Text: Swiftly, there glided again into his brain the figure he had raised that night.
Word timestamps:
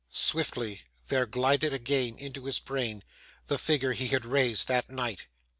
Swiftly, 0.09 0.81
there 1.09 1.27
glided 1.27 1.73
again 1.73 2.17
into 2.17 2.45
his 2.45 2.57
brain 2.57 3.03
the 3.45 3.59
figure 3.59 3.93
he 3.93 4.07
had 4.07 4.25
raised 4.25 4.67
that 4.67 4.89
night. 4.89 5.27